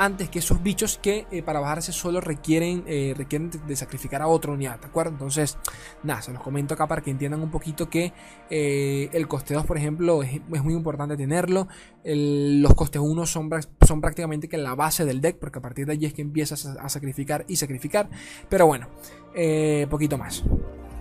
[0.00, 4.28] antes que esos bichos que eh, para bajarse solo requieren, eh, requieren de, sacrificar a
[4.28, 5.12] otra unidad, ¿de acuerdo?
[5.12, 5.58] Entonces,
[6.02, 8.14] nada, se los comento acá para que entiendan un poquito que
[8.48, 11.68] eh, el coste 2, por ejemplo, es, muy importante tenerlo.
[12.02, 13.50] los costes 1 son,
[13.86, 16.64] son prácticamente que la base del deck, porque a partir de allí es que empiezas
[16.64, 18.08] a, sacrificar y sacrificar.
[18.48, 18.88] Pero bueno,
[19.90, 20.42] poquito más.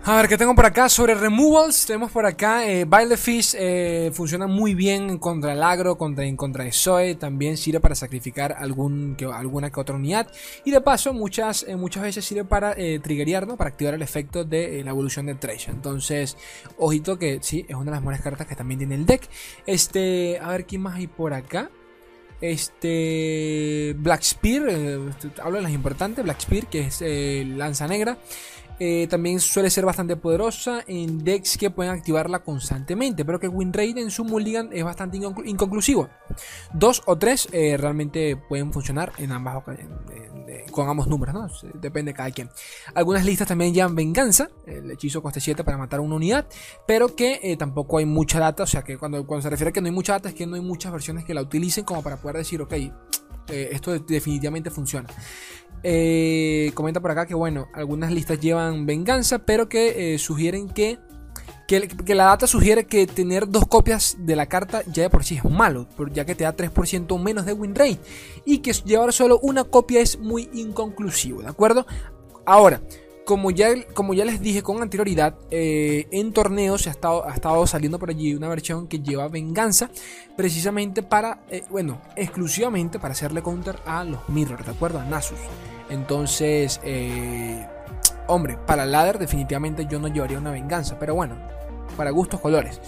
[0.06, 0.88] A ver, ¿qué tengo por acá?
[0.88, 5.98] Sobre removals, tenemos por acá eh, Bile Fish, eh, funciona muy bien contra el agro,
[5.98, 10.32] contra, en contra de Zoe, también sirve para sacrificar algún, que, alguna que otra unidad.
[10.64, 13.58] Y de paso, muchas, eh, muchas veces sirve para eh, triggerear, ¿no?
[13.58, 15.68] Para activar el efecto de la evolución de Trash.
[15.68, 16.38] Entonces,
[16.78, 19.30] ojito que sí, es una de las mejores cartas que también tiene el deck.
[19.66, 21.70] Este, a ver, ¿qué más hay por acá?
[22.42, 24.64] Este Black Spear,
[25.44, 28.18] hablo de las importantes, Black Spear, que es lanza negra.
[28.82, 33.74] Eh, también suele ser bastante poderosa en decks que pueden activarla constantemente, pero que win
[33.74, 36.10] rate en su mulligan es bastante inconclusivo.
[36.74, 39.64] Dos o tres eh, realmente pueden funcionar en ambas
[40.72, 41.48] con ambos números, ¿no?
[41.74, 42.50] Depende de cada quien.
[42.96, 46.48] Algunas listas también llevan venganza, el hechizo coste 7 para matar una unidad,
[46.88, 49.74] pero que eh, tampoco hay mucha data, o sea que cuando, cuando se refiere a
[49.74, 52.02] que no hay mucha data es que no hay muchas versiones que la utilicen como
[52.02, 52.74] para poder decir, ok,
[53.48, 55.10] esto definitivamente funciona.
[55.84, 61.00] Eh, comenta por acá que, bueno, algunas listas llevan venganza, pero que eh, sugieren que,
[61.68, 65.38] que, la data sugiere que tener dos copias de la carta ya de por sí
[65.38, 68.00] es malo, ya que te da 3% menos de win rate,
[68.46, 71.86] y que llevar solo una copia es muy inconclusivo, ¿de acuerdo?
[72.46, 72.82] Ahora,
[73.30, 77.68] como ya, como ya les dije con anterioridad, eh, en torneos ha estado, ha estado
[77.68, 79.92] saliendo por allí una versión que lleva venganza,
[80.36, 85.00] precisamente para, bueno, exclusivamente para hacerle counter a los Mirror, ¿de acuerdo?
[85.00, 85.38] A Nasus.
[85.92, 87.64] Entonces, eh,
[88.26, 91.36] hombre, para ladder definitivamente yo no llevaría una venganza, pero bueno,
[91.96, 92.82] para gustos colores.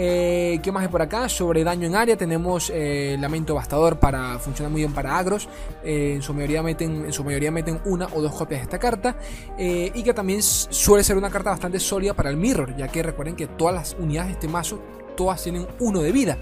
[0.00, 1.28] Eh, ¿Qué más hay por acá?
[1.28, 5.48] Sobre daño en área tenemos eh, Lamento Bastador para funciona muy bien para agros.
[5.82, 9.16] en, su mayoría meten, en su mayoría meten una o dos copias de esta carta.
[9.58, 13.34] y que también suele ser una carta bastante sólida para el Mirror, ya que recuerden
[13.34, 14.80] que todas las unidades de este mazo
[15.16, 16.38] todas tienen uno de vida.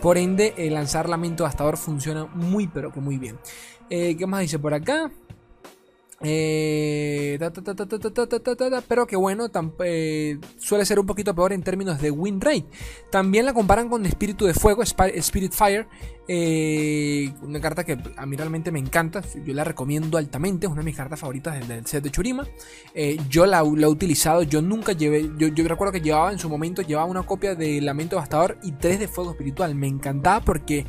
[0.00, 3.40] Por ende, lanzar Lamento Bastador funciona muy pero que muy bien.
[3.88, 5.10] ¿Qué más dice por acá?
[8.88, 9.46] Pero que bueno,
[10.58, 12.66] suele ser un poquito peor en términos de win rate.
[13.10, 15.88] También la comparan con Espíritu de Fuego, Spirit Fire,
[16.28, 20.82] eh, una carta que a mí realmente me encanta, yo la recomiendo altamente, es una
[20.82, 22.46] de mis cartas favoritas del, set de Churima.
[22.94, 26.48] Eh, yo la, he utilizado, yo nunca llevé, yo, yo, recuerdo que llevaba en su
[26.48, 29.74] momento, llevaba una copia de Lamento Bastador y tres de Fuego Espiritual.
[29.74, 30.86] Me encantaba porque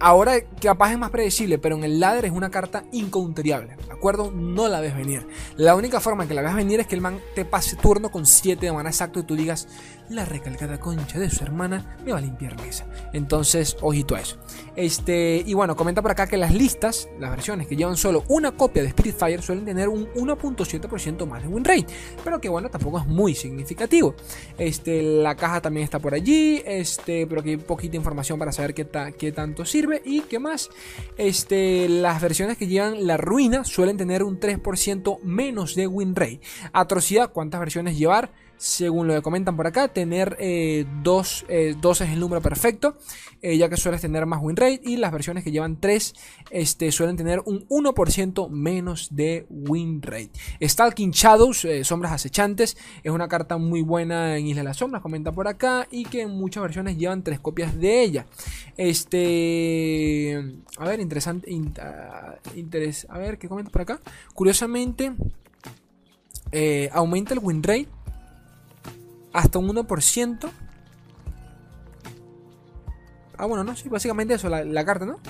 [0.00, 4.30] ahora capaz es más predecible, pero en el ladder es una carta incounteriable, ¿de acuerdo?
[4.30, 5.26] No la ves venir.
[5.56, 8.26] La única forma que la veas venir es que el man te pase turno con
[8.26, 9.68] 7 de mana exacto y tú digas,
[10.10, 12.86] la recalcada concha de su hermana me va a limpiar mesa.
[13.12, 14.36] Entonces, ojito a eso.
[14.76, 18.52] Este, y bueno, comenta por acá que las listas, las versiones que llevan solo una
[18.52, 21.86] copia de Spiritfire suelen tener un 1.7% más de win rate,
[22.24, 24.14] pero que bueno, tampoco es muy significativo.
[24.56, 28.74] Este, la caja también está por allí, este, pero que hay poquita información para saber
[28.74, 28.86] qué,
[29.18, 30.70] qué tanto sirve y qué más.
[31.16, 36.40] Este, las versiones que llevan la ruina suelen tener un 3% menos de win rate.
[36.72, 38.32] Atrocidad, ¿cuántas versiones llevar?
[38.58, 42.98] Según lo que comentan por acá, tener eh, dos, eh, es el número perfecto,
[43.40, 46.12] eh, ya que sueles tener más win rate y las versiones que llevan 3
[46.50, 50.32] este, suelen tener un 1% menos de win rate.
[50.60, 55.30] Stalking Shadows, sombras acechantes, es una carta muy buena en Isla de las Sombras, comenta
[55.30, 58.26] por acá, y que en muchas versiones llevan 3 copias de ella.
[58.76, 60.36] Este,
[60.78, 61.48] a ver, interesante,
[61.80, 62.34] ah,
[63.08, 64.00] a ver, ¿qué comenta por acá?
[64.34, 65.12] Curiosamente,
[66.92, 67.97] aumenta el win rate
[69.38, 70.50] hasta un 1%.
[73.36, 75.20] Ah, bueno, no, sí, básicamente eso, la, carta, ¿no?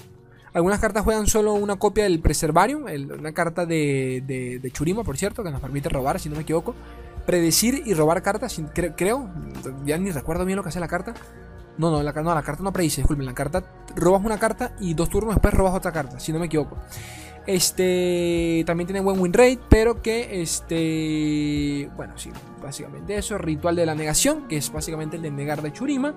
[0.54, 2.86] Algunas cartas juegan solo una copia del Preservarium,
[3.18, 4.22] una carta de,
[4.62, 6.74] de, Churima, por cierto, que nos permite robar, si no me equivoco.
[7.26, 8.58] Predecir y robar cartas,
[8.96, 9.28] creo,
[9.84, 11.12] ya ni recuerdo bien lo que hace la carta.
[11.76, 13.62] No, no, la, no, la carta no predice, disculpen, la carta
[13.94, 16.78] robas una carta y dos turnos después robas otra carta, si no me equivoco.
[17.48, 22.30] Este también tiene buen win rate, pero que este, bueno, sí,
[22.62, 26.14] básicamente eso, ritual de la negación, que es básicamente el de negar de Churima,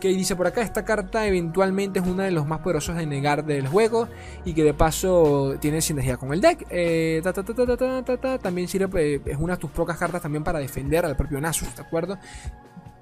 [0.00, 3.44] que dice por acá esta carta eventualmente es una de los más poderosos de negar
[3.44, 4.06] del juego
[4.44, 6.64] y que de paso tiene sinergia con el deck.
[6.70, 7.22] Eh,
[8.40, 11.82] también sirve es una de tus pocas cartas también para defender al propio Nasus, ¿de
[11.82, 12.18] acuerdo?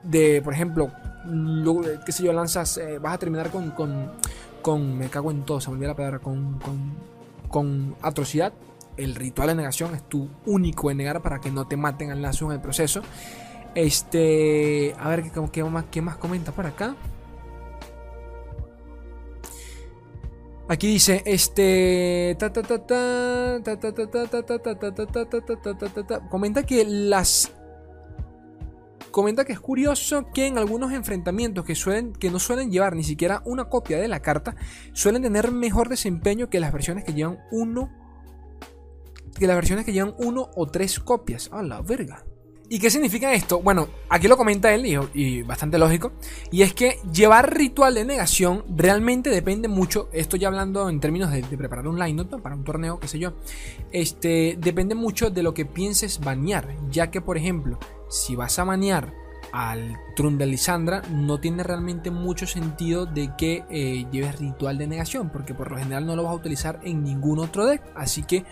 [0.02, 0.90] De, por ejemplo,
[1.26, 4.12] lo, qué sé yo, lanzas, eh, vas a terminar con, con,
[4.62, 7.15] con, me cago en todo, se me olvidó la palabra, con, con
[7.48, 8.52] con atrocidad.
[8.96, 12.22] El ritual de negación es tu único de negar para que no te maten al
[12.22, 13.02] lazo en el proceso.
[13.74, 16.96] Este, a ver qué, más, qué más comenta por acá.
[20.68, 22.36] Aquí dice, este,
[26.28, 27.52] comenta que las
[29.16, 33.02] comenta que es curioso que en algunos enfrentamientos que, suelen, que no suelen llevar ni
[33.02, 34.56] siquiera una copia de la carta,
[34.92, 37.90] suelen tener mejor desempeño que las versiones que llevan uno.
[39.38, 41.48] Que las versiones que llevan uno o tres copias.
[41.50, 42.26] A la verga.
[42.68, 43.62] ¿Y qué significa esto?
[43.62, 46.12] Bueno, aquí lo comenta él y, bastante lógico.
[46.50, 50.10] Y es que llevar ritual de negación realmente depende mucho.
[50.12, 53.32] Esto ya hablando en términos de, preparar un line para un torneo, qué sé yo.
[53.92, 56.76] Este depende mucho de lo que pienses banear.
[56.90, 57.78] Ya que, por ejemplo,
[58.08, 59.12] si vas a banear
[59.52, 64.86] al Trun de Lisandra, no tiene realmente mucho sentido de que eh, lleves ritual de
[64.86, 65.30] negación.
[65.30, 67.82] Porque por lo general no lo vas a utilizar en ningún otro deck.
[67.94, 68.44] Así que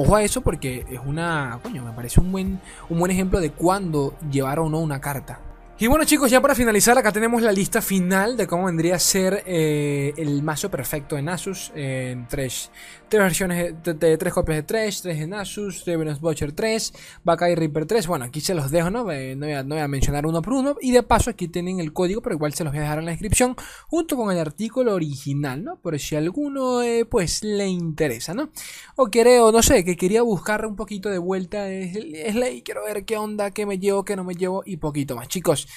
[0.00, 3.50] Ojo a eso porque es una, coño, me parece un buen, un buen ejemplo de
[3.50, 5.40] cuándo llevar o no una carta.
[5.80, 8.98] Y bueno chicos, ya para finalizar, acá tenemos la lista final de cómo vendría a
[8.98, 11.70] ser eh, el mazo perfecto en Asus.
[11.72, 12.72] En tres,
[13.08, 17.86] tres versiones, de, tres copias de 3, 3 en Asus, Revenus Butcher 3, Bakai Reaper
[17.86, 18.08] 3.
[18.08, 19.08] Bueno, aquí se los dejo, ¿no?
[19.12, 20.76] Eh, no, voy a, mencionar uno por uno.
[20.80, 23.04] Y de paso aquí tienen el código, pero igual se los voy a dejar en
[23.04, 23.54] la descripción,
[23.86, 25.76] junto con el artículo original, ¿no?
[25.76, 28.50] Por si alguno eh, pues le interesa, ¿no?
[28.96, 31.70] O quiere, o no sé, que quería buscar un poquito de vuelta.
[31.70, 34.78] Es, es ley, quiero ver qué onda, qué me llevo, qué no me llevo y
[34.78, 35.28] poquito más.
[35.28, 35.67] Chicos.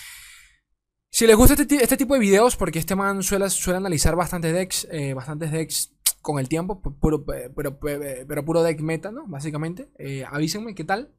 [1.10, 4.88] Si les gusta este, este, tipo de videos, porque este man suele, analizar bastantes decks,
[4.92, 9.28] eh, bastantes decks con el tiempo, pero, puro deck meta, ¿no?
[9.28, 9.90] Básicamente.
[10.00, 11.14] Eh, avísenme qué tal.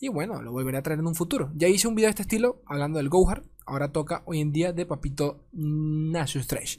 [0.00, 1.50] Y bueno, lo volveré a traer en un futuro.
[1.54, 3.42] Ya hice un video de este estilo hablando del Gohar.
[3.66, 6.78] Ahora toca hoy en día de Papito Nasus Trash.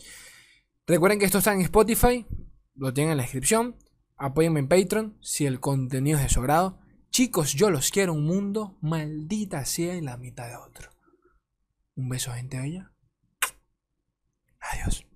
[0.88, 2.26] Recuerden que esto está en Spotify.
[2.76, 3.76] Lo tienen en la descripción.
[4.16, 6.80] Apóyenme en Patreon si el contenido es de su agrado.
[7.10, 10.90] Chicos, yo los quiero un mundo maldita sea en la mitad de otro.
[12.00, 12.93] Un beso, gente bella.
[14.62, 15.09] Adiós.